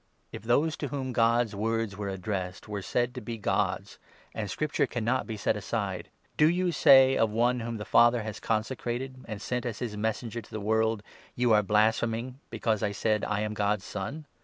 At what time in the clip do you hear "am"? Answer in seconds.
13.41-13.53